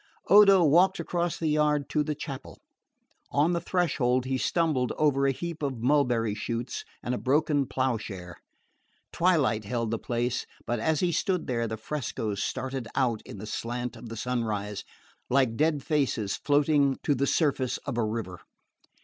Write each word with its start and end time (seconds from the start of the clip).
Odo 0.31 0.63
walked 0.63 0.99
across 0.99 1.37
the 1.37 1.45
yard 1.49 1.87
to 1.89 2.01
the 2.03 2.15
chapel. 2.15 2.57
On 3.29 3.53
the 3.53 3.61
threshold 3.61 4.25
he 4.25 4.35
stumbled 4.35 4.91
over 4.93 5.27
a 5.27 5.31
heap 5.31 5.61
of 5.61 5.77
mulberry 5.83 6.33
shoots 6.33 6.83
and 7.03 7.13
a 7.13 7.19
broken 7.19 7.67
plough 7.67 7.97
share. 7.97 8.37
Twilight 9.13 9.63
held 9.63 9.91
the 9.91 9.99
place; 9.99 10.47
but 10.65 10.79
as 10.79 11.01
he 11.01 11.11
stood 11.11 11.45
there 11.45 11.67
the 11.67 11.77
frescoes 11.77 12.41
started 12.41 12.87
out 12.95 13.21
in 13.27 13.37
the 13.37 13.45
slant 13.45 13.95
of 13.95 14.09
the 14.09 14.17
sunrise 14.17 14.83
like 15.29 15.55
dead 15.55 15.83
faces 15.83 16.35
floating 16.35 16.97
to 17.03 17.13
the 17.13 17.27
surface 17.27 17.77
of 17.85 17.95
a 17.95 18.03
river. 18.03 18.39